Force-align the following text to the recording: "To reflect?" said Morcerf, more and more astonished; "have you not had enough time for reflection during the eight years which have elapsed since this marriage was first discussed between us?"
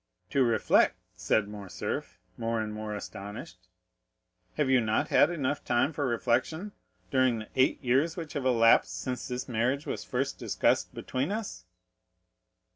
"To 0.31 0.43
reflect?" 0.43 0.95
said 1.13 1.47
Morcerf, 1.47 2.17
more 2.35 2.59
and 2.59 2.73
more 2.73 2.95
astonished; 2.95 3.67
"have 4.55 4.67
you 4.67 4.81
not 4.81 5.09
had 5.09 5.29
enough 5.29 5.63
time 5.63 5.93
for 5.93 6.07
reflection 6.07 6.71
during 7.11 7.37
the 7.37 7.49
eight 7.55 7.79
years 7.83 8.17
which 8.17 8.33
have 8.33 8.43
elapsed 8.47 8.99
since 8.99 9.27
this 9.27 9.47
marriage 9.47 9.85
was 9.85 10.03
first 10.03 10.39
discussed 10.39 10.91
between 10.95 11.31
us?" 11.31 11.65